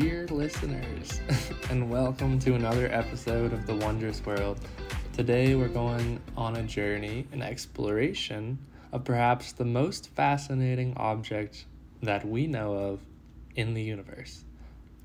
[0.00, 1.20] dear listeners,
[1.70, 4.58] and welcome to another episode of The Wondrous World.
[5.12, 8.58] Today, we're going on a journey, an exploration
[8.90, 11.66] of perhaps the most fascinating object
[12.02, 13.00] that we know of
[13.54, 14.44] in the universe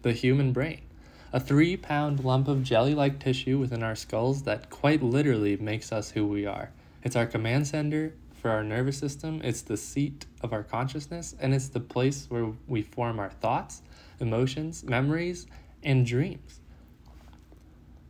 [0.04, 0.84] the human brain.
[1.34, 5.92] A three pound lump of jelly like tissue within our skulls that quite literally makes
[5.92, 6.72] us who we are.
[7.04, 11.54] It's our command center for our nervous system, it's the seat of our consciousness, and
[11.54, 13.82] it's the place where we form our thoughts,
[14.20, 15.48] emotions, memories,
[15.84, 16.60] and dreams.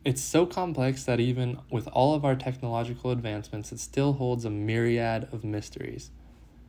[0.05, 4.49] It's so complex that even with all of our technological advancements, it still holds a
[4.49, 6.11] myriad of mysteries.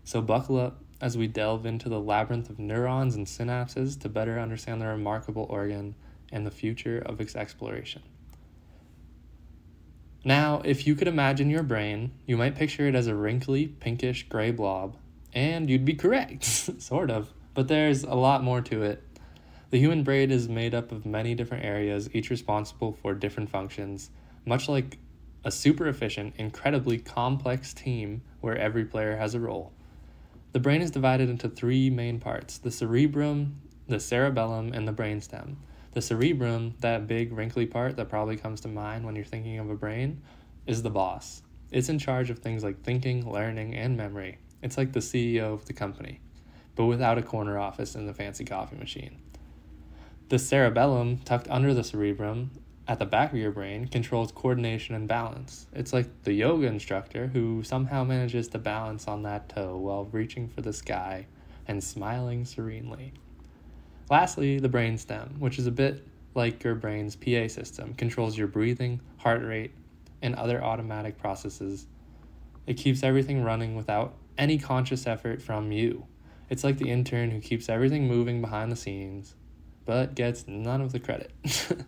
[0.02, 4.40] So, buckle up as we delve into the labyrinth of neurons and synapses to better
[4.40, 5.94] understand the remarkable organ
[6.32, 8.02] and the future of its exploration.
[10.24, 14.28] Now, if you could imagine your brain, you might picture it as a wrinkly, pinkish
[14.28, 14.96] gray blob,
[15.32, 16.44] and you'd be correct,
[16.82, 19.02] sort of, but there's a lot more to it.
[19.70, 24.10] The human brain is made up of many different areas, each responsible for different functions,
[24.44, 24.98] much like
[25.44, 29.72] a super efficient, incredibly complex team where every player has a role.
[30.52, 35.56] The brain is divided into three main parts the cerebrum, the cerebellum, and the brainstem.
[35.92, 39.70] The cerebrum, that big wrinkly part that probably comes to mind when you're thinking of
[39.70, 40.22] a brain,
[40.66, 41.42] is the boss.
[41.70, 44.38] It's in charge of things like thinking, learning, and memory.
[44.62, 46.20] It's like the CEO of the company,
[46.76, 49.18] but without a corner office and the fancy coffee machine.
[50.28, 52.50] The cerebellum, tucked under the cerebrum,
[52.86, 55.66] at the back of your brain, controls coordination and balance.
[55.74, 60.48] It's like the yoga instructor who somehow manages to balance on that toe while reaching
[60.48, 61.26] for the sky
[61.66, 63.12] and smiling serenely.
[64.10, 69.00] Lastly, the brainstem, which is a bit like your brain's PA system, controls your breathing,
[69.18, 69.72] heart rate,
[70.22, 71.86] and other automatic processes.
[72.66, 76.06] It keeps everything running without any conscious effort from you.
[76.48, 79.34] It's like the intern who keeps everything moving behind the scenes,
[79.84, 81.30] but gets none of the credit.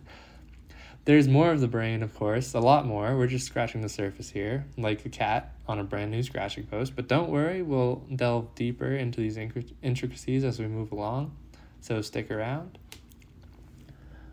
[1.05, 3.17] There's more of the brain, of course, a lot more.
[3.17, 6.95] We're just scratching the surface here, like a cat on a brand new scratching post.
[6.95, 9.37] But don't worry, we'll delve deeper into these
[9.81, 11.35] intricacies as we move along
[11.81, 12.77] so stick around.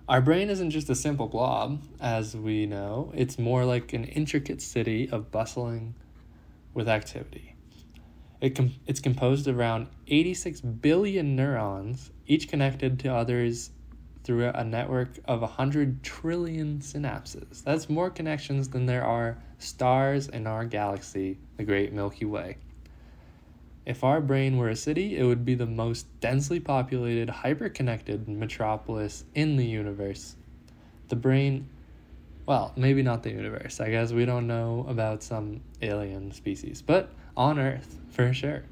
[0.09, 4.63] Our brain isn't just a simple blob, as we know, it's more like an intricate
[4.63, 5.95] city of bustling
[6.73, 7.57] with activity.
[8.41, 13.71] It com- it's composed of around 86 billion neurons, each connected to others
[14.25, 17.63] through a network of 100 trillion synapses.
[17.63, 22.59] That's more connections than there are stars in our galaxy, the great Milky Way.
[23.88, 28.28] If our brain were a city, it would be the most densely populated, hyper connected
[28.28, 30.37] metropolis in the universe.
[31.09, 31.71] The brain,
[32.44, 33.81] well, maybe not the universe.
[33.81, 38.65] I guess we don't know about some alien species, but on Earth, for sure.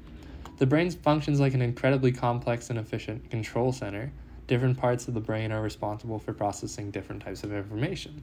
[0.59, 4.11] The brain functions like an incredibly complex and efficient control center.
[4.45, 8.21] Different parts of the brain are responsible for processing different types of information.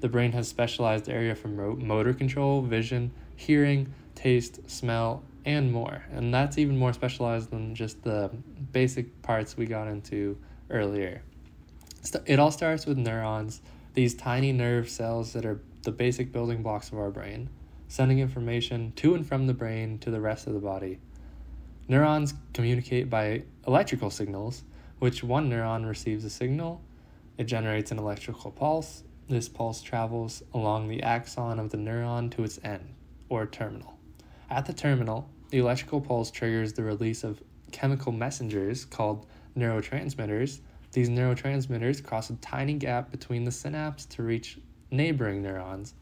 [0.00, 6.04] The brain has specialized area for motor control, vision, hearing, taste, smell, and more.
[6.12, 8.30] And that's even more specialized than just the
[8.72, 10.38] basic parts we got into
[10.70, 11.22] earlier.
[12.26, 13.60] It all starts with neurons,
[13.94, 17.48] these tiny nerve cells that are the basic building blocks of our brain,
[17.88, 20.98] sending information to and from the brain to the rest of the body.
[21.88, 24.64] Neurons communicate by electrical signals,
[24.98, 26.82] which one neuron receives a signal,
[27.36, 29.02] it generates an electrical pulse.
[29.28, 32.94] This pulse travels along the axon of the neuron to its end,
[33.28, 33.98] or terminal.
[34.50, 39.24] At the terminal, the electrical pulse triggers the release of chemical messengers called
[39.56, 40.58] neurotransmitters.
[40.90, 44.58] These neurotransmitters cross a tiny gap between the synapse to reach
[44.90, 45.94] neighboring neurons.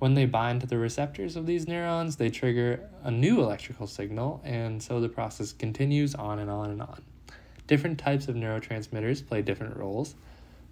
[0.00, 4.40] When they bind to the receptors of these neurons, they trigger a new electrical signal,
[4.42, 7.04] and so the process continues on and on and on.
[7.68, 10.16] Different types of neurotransmitters play different roles.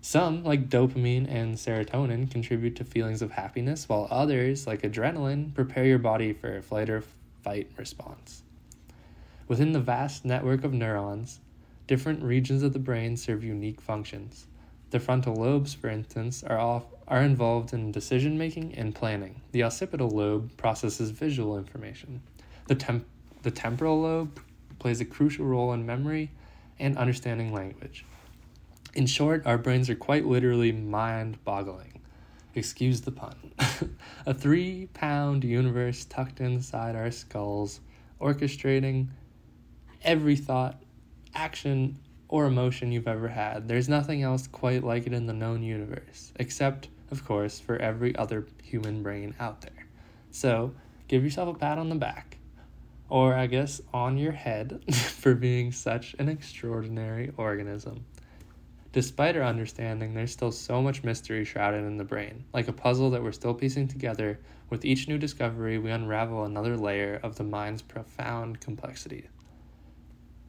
[0.01, 5.85] Some, like dopamine and serotonin, contribute to feelings of happiness, while others, like adrenaline, prepare
[5.85, 7.05] your body for flight or
[7.43, 8.43] fight response.
[9.49, 11.41] Within the vast network of neurons,
[11.87, 14.47] different regions of the brain serve unique functions.
[14.91, 19.41] The frontal lobes, for instance, are, off, are involved in decision making and planning.
[19.53, 22.23] The occipital lobe processes visual information.
[22.67, 23.07] The, temp-
[23.43, 24.41] the temporal lobe
[24.79, 26.31] plays a crucial role in memory
[26.79, 28.05] and understanding language.
[28.95, 32.00] In short, our brains are quite literally mind boggling.
[32.55, 33.37] Excuse the pun.
[34.27, 37.81] a three pound universe tucked inside our skulls,
[38.21, 39.09] orchestrating
[40.03, 40.83] every thought,
[41.35, 41.99] action,
[42.29, 43.69] or emotion you've ever had.
[43.69, 48.15] There's nothing else quite like it in the known universe, except, of course, for every
[48.17, 49.87] other human brain out there.
[50.31, 50.73] So,
[51.09, 52.39] give yourself a pat on the back,
[53.09, 58.05] or I guess on your head, for being such an extraordinary organism.
[58.93, 63.11] Despite our understanding, there's still so much mystery shrouded in the brain, like a puzzle
[63.11, 64.41] that we're still piecing together.
[64.69, 69.29] With each new discovery, we unravel another layer of the mind's profound complexity.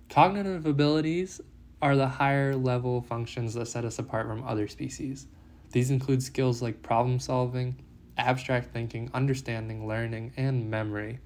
[0.09, 1.39] Cognitive abilities
[1.83, 5.27] are the higher level functions that set us apart from other species.
[5.71, 7.75] These include skills like problem solving,
[8.17, 11.19] abstract thinking, understanding, learning, and memory.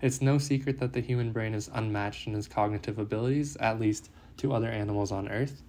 [0.00, 4.10] It's no secret that the human brain is unmatched in its cognitive abilities, at least
[4.36, 5.62] to other animals on Earth.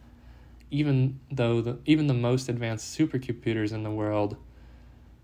[0.72, 4.38] Even though the, even the most advanced supercomputers in the world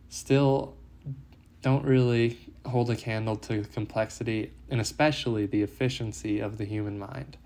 [0.09, 0.75] still
[1.61, 6.97] don't really hold a candle to the complexity and especially the efficiency of the human
[6.97, 7.37] mind.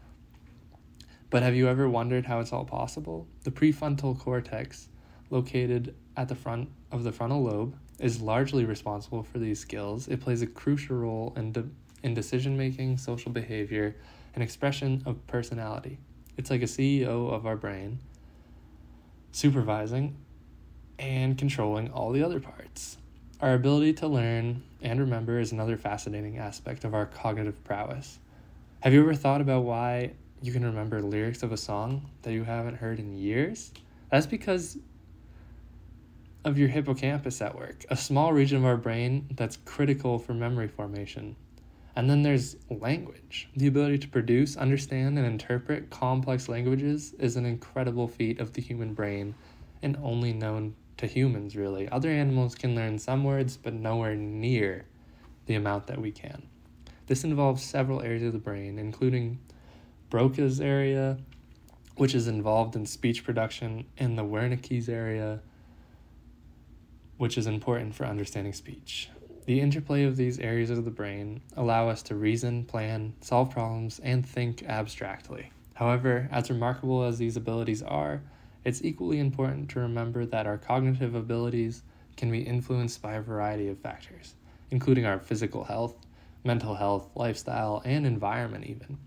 [1.30, 3.28] But have you ever wondered how it's all possible?
[3.44, 4.88] The prefrontal cortex,
[5.30, 10.08] located at the front of the frontal lobe, is largely responsible for these skills.
[10.08, 11.70] It plays a crucial role in, de-
[12.04, 13.96] in decision making, social behavior,
[14.34, 16.00] and expression of personality.
[16.38, 18.00] It's like a CEO of our brain,
[19.32, 20.18] supervising
[21.00, 22.98] and controlling all the other parts.
[23.42, 28.20] Our ability to learn and remember is another fascinating aspect of our cognitive prowess.
[28.82, 30.12] Have you ever thought about why
[30.42, 33.72] you can remember lyrics of a song that you haven't heard in years?
[34.12, 34.78] That's because
[36.46, 40.68] of your hippocampus at work, a small region of our brain that's critical for memory
[40.68, 41.36] formation.
[41.96, 43.48] And then there's language.
[43.56, 48.62] The ability to produce, understand, and interpret complex languages is an incredible feat of the
[48.62, 49.34] human brain
[49.82, 51.88] and only known to humans, really.
[51.90, 54.86] Other animals can learn some words, but nowhere near
[55.46, 56.44] the amount that we can.
[57.08, 59.40] This involves several areas of the brain, including
[60.10, 61.18] Broca's area,
[61.96, 65.42] which is involved in speech production, and the Wernicke's area,
[67.18, 69.10] which is important for understanding speech.
[69.46, 74.00] The interplay of these areas of the brain allow us to reason, plan, solve problems,
[74.00, 75.52] and think abstractly.
[75.76, 78.24] However, as remarkable as these abilities are,
[78.64, 81.84] it's equally important to remember that our cognitive abilities
[82.18, 84.34] can be influenced by a variety of factors,
[84.72, 85.96] including our physical health,
[86.44, 88.98] mental health, lifestyle, and environment, even.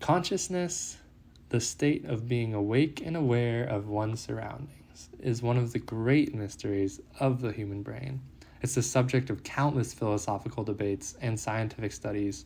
[0.00, 0.96] Consciousness,
[1.50, 6.34] the state of being awake and aware of one's surroundings is one of the great
[6.34, 8.22] mysteries of the human brain.
[8.62, 12.44] It's the subject of countless philosophical debates and scientific studies,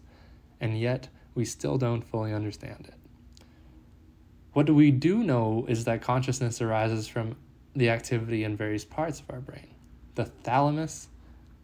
[0.60, 2.94] and yet we still don't fully understand it.
[4.54, 7.36] What we do know is that consciousness arises from
[7.74, 9.68] the activity in various parts of our brain.
[10.14, 11.08] The thalamus,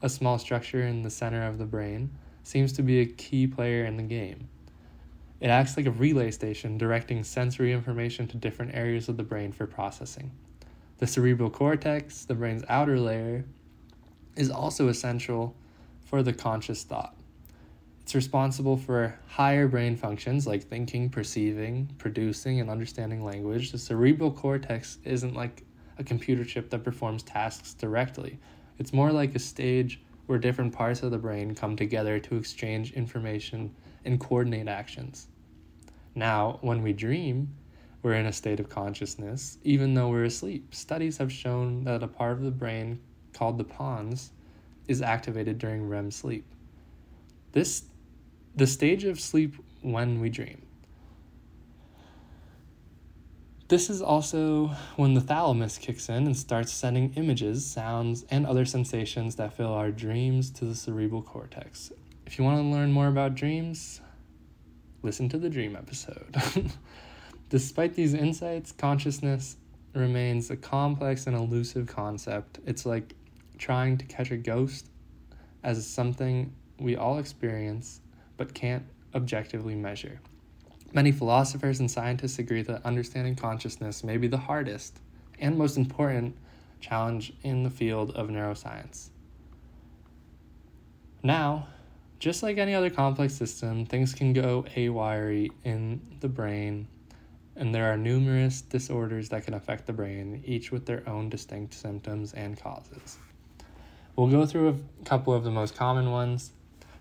[0.02, 2.10] a small structure in the center of the brain,
[2.42, 4.48] seems to be a key player in the game.
[5.40, 9.52] It acts like a relay station directing sensory information to different areas of the brain
[9.52, 10.30] for processing.
[10.98, 13.46] The cerebral cortex, the brain's outer layer,
[14.36, 15.54] is also essential
[16.04, 17.16] for the conscious thought.
[18.02, 23.72] It's responsible for higher brain functions like thinking, perceiving, producing, and understanding language.
[23.72, 25.64] The cerebral cortex isn't like
[25.98, 28.38] a computer chip that performs tasks directly,
[28.78, 32.92] it's more like a stage where different parts of the brain come together to exchange
[32.92, 33.74] information
[34.04, 35.28] and coordinate actions.
[36.14, 37.54] Now, when we dream,
[38.02, 40.74] we're in a state of consciousness, even though we're asleep.
[40.74, 43.00] Studies have shown that a part of the brain
[43.32, 44.30] called the pons
[44.88, 46.44] is activated during REM sleep.
[47.52, 47.84] This
[48.54, 50.62] the stage of sleep when we dream.
[53.68, 58.66] This is also when the thalamus kicks in and starts sending images, sounds, and other
[58.66, 61.90] sensations that fill our dreams to the cerebral cortex.
[62.26, 64.02] If you want to learn more about dreams,
[65.02, 66.36] listen to the dream episode.
[67.48, 69.56] Despite these insights, consciousness
[69.94, 72.58] remains a complex and elusive concept.
[72.66, 73.14] It's like
[73.62, 74.88] trying to catch a ghost
[75.62, 78.00] as something we all experience
[78.36, 80.20] but can't objectively measure.
[80.92, 84.98] Many philosophers and scientists agree that understanding consciousness may be the hardest
[85.38, 86.36] and most important
[86.80, 89.10] challenge in the field of neuroscience.
[91.22, 91.68] Now,
[92.18, 96.88] just like any other complex system, things can go haywire in the brain
[97.54, 101.74] and there are numerous disorders that can affect the brain, each with their own distinct
[101.74, 103.18] symptoms and causes.
[104.14, 106.52] We'll go through a couple of the most common ones.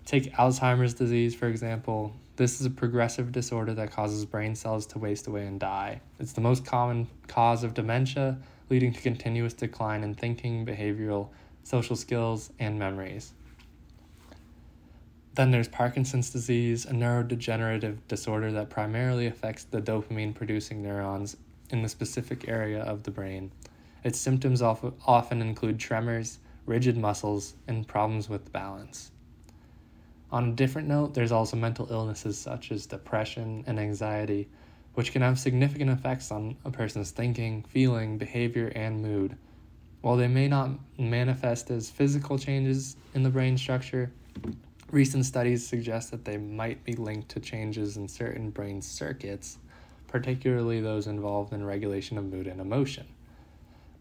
[0.06, 2.16] Take Alzheimer's disease, for example.
[2.36, 6.00] This is a progressive disorder that causes brain cells to waste away and die.
[6.18, 8.38] It's the most common cause of dementia,
[8.70, 11.28] leading to continuous decline in thinking, behavioral,
[11.64, 13.34] social skills, and memories.
[15.34, 21.36] Then there's Parkinson's disease, a neurodegenerative disorder that primarily affects the dopamine producing neurons
[21.68, 23.52] in the specific area of the brain.
[24.02, 29.10] Its symptoms often include tremors, rigid muscles, and problems with balance.
[30.30, 34.48] On a different note, there's also mental illnesses such as depression and anxiety,
[34.94, 39.36] which can have significant effects on a person's thinking, feeling, behavior, and mood.
[40.00, 44.10] While they may not manifest as physical changes in the brain structure,
[44.90, 49.58] recent studies suggest that they might be linked to changes in certain brain circuits,
[50.08, 53.06] particularly those involved in regulation of mood and emotion.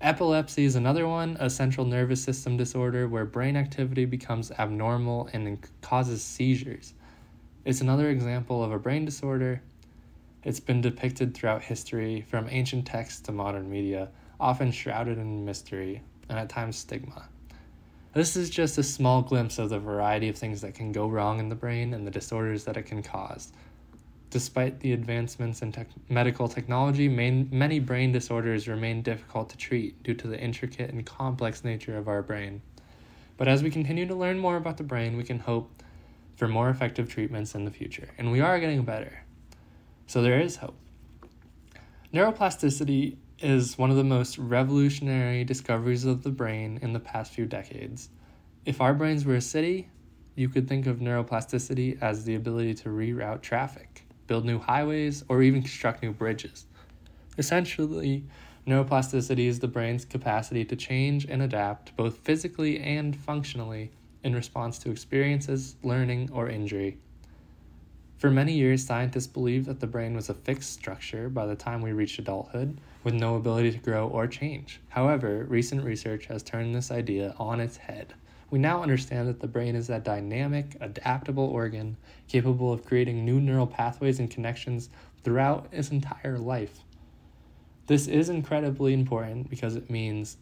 [0.01, 5.60] Epilepsy is another one, a central nervous system disorder where brain activity becomes abnormal and
[5.81, 6.96] causes seizures.
[7.65, 9.62] It's another example of a brain disorder.
[10.43, 16.01] It's been depicted throughout history, from ancient texts to modern media, often shrouded in mystery
[16.29, 17.29] and at times stigma.
[18.15, 21.39] This is just a small glimpse of the variety of things that can go wrong
[21.39, 23.53] in the brain and the disorders that it can cause.
[24.31, 25.75] Despite the advancements in
[26.07, 31.05] medical technology, main, many brain disorders remain difficult to treat due to the intricate and
[31.05, 32.61] complex nature of our brain.
[33.35, 35.83] But as we continue to learn more about the brain, we can hope
[36.38, 39.23] for more effective treatments in the future, and we are getting better.
[40.07, 40.77] So there is hope.
[42.13, 47.45] Neuroplasticity is one of the most revolutionary discoveries of the brain in the past few
[47.45, 48.07] decades.
[48.65, 49.89] If our brains were a city,
[50.35, 55.41] you could think of neuroplasticity as the ability to reroute traffic, build new highways, or
[55.41, 56.65] even construct new bridges.
[57.38, 58.23] Essentially,
[58.65, 63.91] neuroplasticity is the brain's capacity to change and adapt both physically and functionally
[64.23, 66.97] in response to experiences, learning, or injury.
[68.19, 71.81] For many years, scientists believed that the brain was a fixed structure by the time
[71.81, 74.79] we reached adulthood, with no ability to grow or change.
[74.88, 78.13] However, recent research has turned this idea on its head.
[78.51, 83.39] We now understand that the brain is that dynamic, adaptable organ capable of creating new
[83.39, 84.89] neural pathways and connections
[85.24, 86.81] throughout its entire life.
[87.88, 90.38] This is incredibly important because it means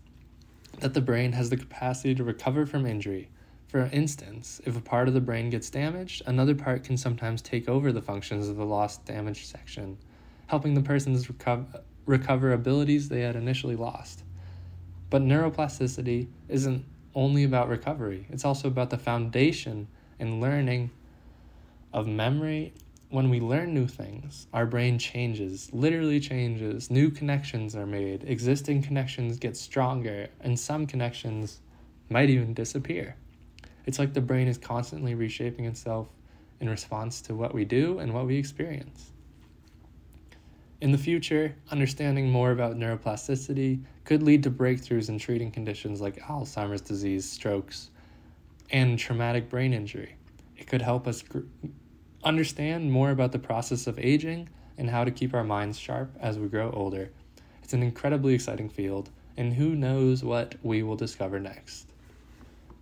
[0.80, 3.30] that the brain has the capacity to recover from injury,
[3.70, 7.70] for instance, if a part of the brain gets damaged, another part can sometimes take
[7.70, 10.00] over the functions of the lost damaged section,
[10.48, 14.24] helping the person's reco- recover abilities they had initially lost.
[15.12, 16.84] But neuroplasticity isn't
[17.16, 19.88] only about recovery, it's also about the foundation
[20.20, 20.92] and learning
[21.94, 22.74] of memory.
[23.10, 26.92] When we learn new things, our brain changes, literally changes.
[26.92, 31.60] New connections are made, existing connections get stronger, and some connections
[32.10, 33.16] might even disappear.
[33.86, 36.08] It's like the brain is constantly reshaping itself
[36.60, 39.12] in response to what we do and what we experience.
[40.82, 46.22] In the future, understanding more about neuroplasticity could lead to breakthroughs in treating conditions like
[46.22, 47.90] Alzheimer's disease, strokes,
[48.72, 50.16] and traumatic brain injury.
[50.56, 51.40] It could help us gr-
[52.24, 56.40] understand more about the process of aging and how to keep our minds sharp as
[56.40, 57.10] we grow older.
[57.62, 61.92] It's an incredibly exciting field, and who knows what we will discover next.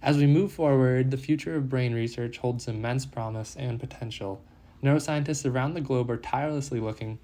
[0.03, 4.43] As we move forward, the future of brain research holds immense promise and potential.
[4.83, 7.17] Neuroscientists around the globe are tirelessly looking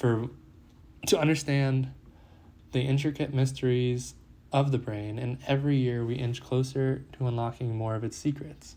[0.00, 0.30] for
[1.06, 1.92] to understand
[2.72, 4.14] the intricate mysteries
[4.50, 8.76] of the brain, and every year we inch closer to unlocking more of its secrets.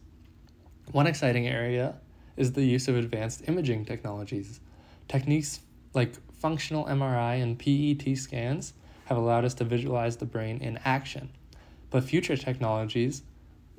[0.92, 1.96] One exciting area
[2.36, 4.60] is the use of advanced imaging technologies.
[5.08, 5.62] Techniques
[5.94, 8.74] like functional MRI and PET scans
[9.06, 11.30] have allowed us to visualize the brain in action.
[11.90, 13.24] But future technologies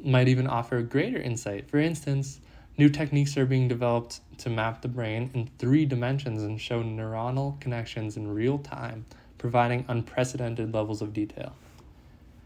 [0.03, 1.69] might even offer greater insight.
[1.69, 2.41] For instance,
[2.77, 7.61] new techniques are being developed to map the brain in three dimensions and show neuronal
[7.61, 9.07] connections in real time,
[9.39, 11.55] providing unprecedented levels of detail.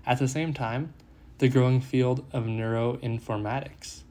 [0.07, 0.93] At the same time,
[1.39, 4.03] the growing field of neuroinformatics.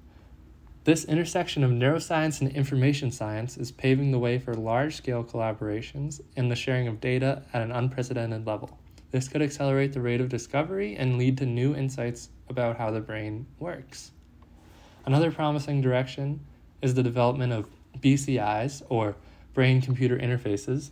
[0.86, 6.22] This intersection of neuroscience and information science is paving the way for large scale collaborations
[6.38, 8.80] and the sharing of data at an unprecedented level.
[9.12, 13.02] This could accelerate the rate of discovery and lead to new insights about how the
[13.02, 14.12] brain works.
[15.08, 16.42] Another promising direction
[16.82, 17.70] is the development of
[18.02, 19.16] BCIs, or
[19.54, 20.90] brain computer interfaces.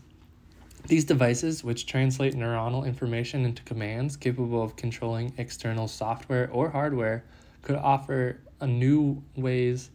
[0.87, 7.25] These devices, which translate neuronal information into commands capable of controlling external software or hardware,
[7.61, 9.89] could offer a new ways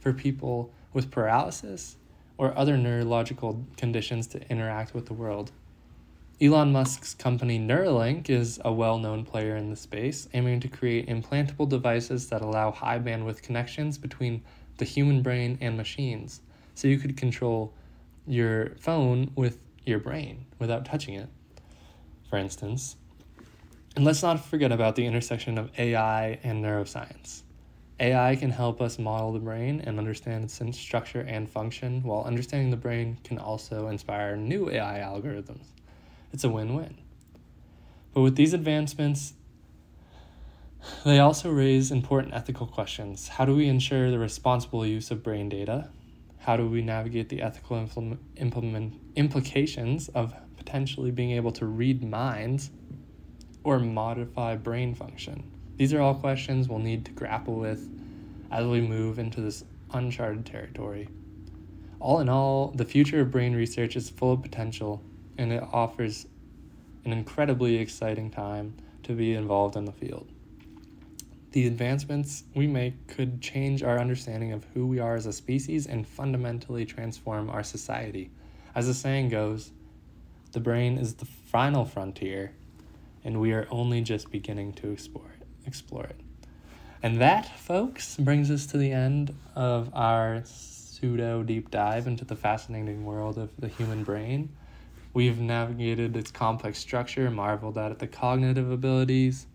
[0.00, 1.96] for people with paralysis
[2.38, 5.52] or other neurological conditions to interact with the world.
[6.38, 11.08] Elon Musk's company Neuralink is a well known player in the space, aiming to create
[11.08, 14.42] implantable devices that allow high bandwidth connections between
[14.76, 16.42] the human brain and machines.
[16.74, 17.72] So you could control
[18.26, 21.30] your phone with your brain without touching it,
[22.28, 22.96] for instance.
[23.94, 27.44] And let's not forget about the intersection of AI and neuroscience.
[27.98, 32.70] AI can help us model the brain and understand its structure and function, while understanding
[32.70, 35.68] the brain can also inspire new AI algorithms
[36.32, 36.96] it's a win win.
[38.12, 39.34] But with these advancements,
[41.04, 43.28] they also raise important ethical questions.
[43.28, 45.90] How do we ensure the responsible use of brain data?
[46.38, 52.02] How do we navigate the ethical implement, implement, implications of potentially being able to read
[52.02, 52.70] minds
[53.64, 55.50] or modify brain function?
[55.76, 57.88] These are all questions we'll need to grapple with
[58.50, 61.08] as we move into this uncharted territory.
[61.98, 65.02] All in all, the future of brain research is full of potential
[65.38, 66.26] and it offers
[67.04, 70.28] an incredibly exciting time to be involved in the field.
[71.52, 75.86] The advancements we make could change our understanding of who we are as a species
[75.86, 78.30] and fundamentally transform our society.
[78.74, 79.72] As the saying goes,
[80.52, 82.52] the brain is the final frontier,
[83.24, 85.46] and we are only just beginning to explore it.
[85.66, 86.20] Explore it.
[87.02, 92.36] And that, folks, brings us to the end of our pseudo deep dive into the
[92.36, 94.50] fascinating world of the human brain.
[95.16, 99.46] We've navigated its complex structure, marveled at the cognitive abilities,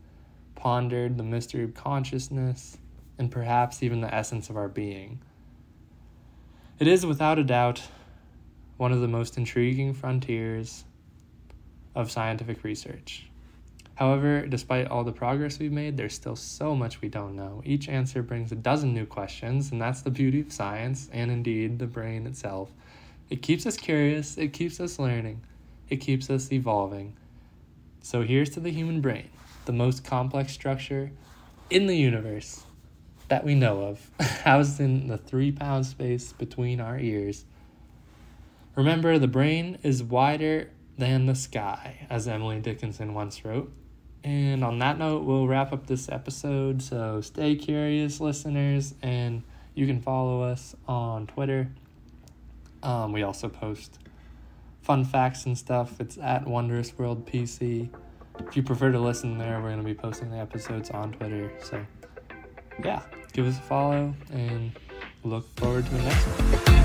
[0.56, 2.80] pondered the mystery of consciousness,
[3.20, 5.22] and perhaps even the essence of our being.
[6.80, 7.84] It is without a doubt
[8.78, 10.84] one of the most intriguing frontiers
[11.94, 13.28] of scientific research.
[13.94, 17.62] However, despite all the progress we've made, there's still so much we don't know.
[17.64, 21.78] Each answer brings a dozen new questions, and that's the beauty of science and indeed
[21.78, 22.72] the brain itself.
[23.30, 25.42] It keeps us curious, it keeps us learning,
[25.92, 27.16] it keeps us evolving.
[28.02, 29.30] So here's to the human brain,
[29.66, 31.12] the most complex structure
[31.70, 32.64] in the universe
[33.28, 34.10] that we know of,
[34.44, 37.46] housed in the three pound space between our ears.
[38.76, 43.72] Remember, the brain is wider than the sky, as Emily Dickinson once wrote.
[44.24, 46.82] And on that note, we'll wrap up this episode.
[46.82, 49.44] So stay curious, listeners, and
[49.76, 51.70] you can follow us on Twitter.
[52.82, 54.00] Um, we also post
[54.82, 56.00] fun facts and stuff.
[56.00, 57.90] It's at Wondrous World PC.
[58.40, 61.52] If you prefer to listen there, we're going to be posting the episodes on Twitter.
[61.64, 61.86] So,
[62.84, 63.02] yeah,
[63.34, 64.72] give us a follow and
[65.24, 66.81] look forward to the next one.